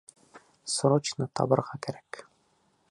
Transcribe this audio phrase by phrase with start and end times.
[0.75, 2.23] Срочно табырға кәрәк!